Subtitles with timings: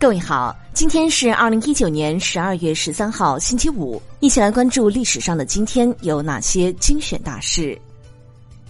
[0.00, 7.78] 各位好，今天是二零一九年十二月十三号，星期五，一起来关注历史上的今天有哪些精选大事。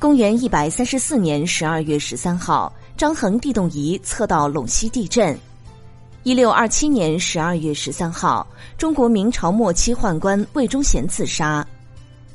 [0.00, 5.38] 公元一百三十四年十二月十三号，张衡地动仪测到陇西地震。
[6.24, 8.44] 一六二七年十二月十三号，
[8.76, 11.64] 中国明朝末期宦官魏忠贤自杀。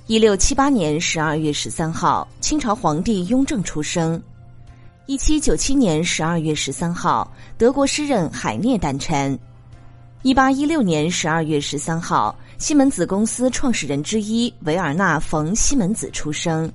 [0.07, 4.23] 一六七八年十二月十三号，清朝皇帝雍正出生。
[5.08, 9.38] 一七九七年十二月十三号，德国诗人海涅诞辰。
[10.23, 16.72] 一八一六年十二月十三号，西门子公司创始人之一维尔纳·冯·西门子出生。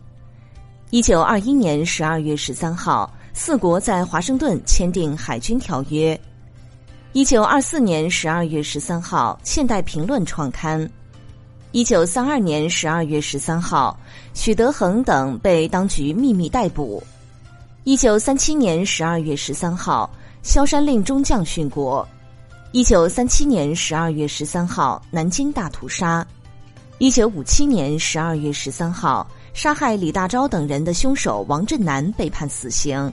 [0.90, 6.18] 一九二一年十二月十三号，四国在华盛顿签订海军条约。
[7.12, 10.88] 一九二四年十二月十三号，《现代评论》创刊。
[11.72, 13.98] 一九三二年十二月十三号，
[14.34, 17.02] 许德恒等被当局秘密逮捕。
[17.90, 20.08] 一九三七年十二月十三号，
[20.44, 22.06] 萧山令中将殉国。
[22.70, 26.24] 一九三七年十二月十三号，南京大屠杀。
[26.98, 33.12] 一九五七年十二月十三号，杀害李大钊等人的凶手王振南被判死刑。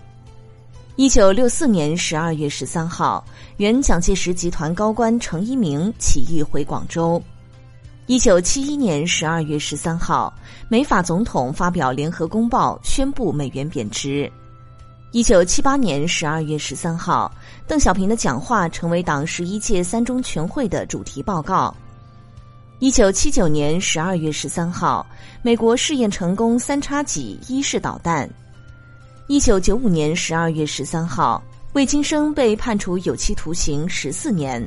[0.95, 3.25] 一九六四年十二月十三号，
[3.57, 7.19] 原蒋介石集团高官程一鸣起义回广州。
[8.05, 10.31] 一九七一年十二月十三号，
[10.69, 14.31] 美法总统发表联合公报，宣布美元贬值。
[15.17, 17.31] 一九七八年十二月十三号，
[17.65, 21.75] 邓小平的讲话成为党十一届三中全会的主题报告。
[22.77, 25.03] 一九七九年十二月十三号，
[25.41, 28.29] 美国试验成功三叉戟一式导弹。
[29.25, 31.41] 一九九五年十二月十三号，
[31.73, 34.63] 魏京生被判处有期徒刑十四年。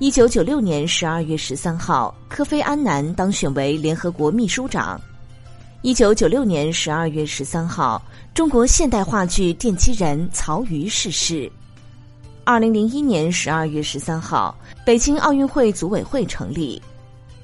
[0.00, 5.00] 一九九六年十二月十三号，科菲安南当选为联合国秘书长。
[5.86, 8.02] 一九九六年十二月十三号，
[8.34, 11.48] 中国现代话剧奠基人曹禺逝世。
[12.42, 14.52] 二零零一年十二月十三号，
[14.84, 16.82] 北京奥运会组委会成立。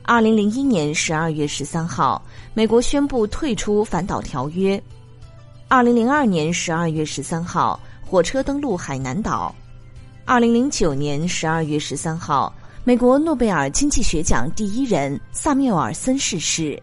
[0.03, 2.21] 二零零一年十二月十三号，
[2.53, 4.83] 美国宣布退出反导条约。
[5.69, 9.55] 二零零二年十二月十三号，火车登陆海南岛。
[10.25, 16.83] 二零零九年十二月十三号，美国诺贝尔经济学奖第一人萨缪尔森逝世。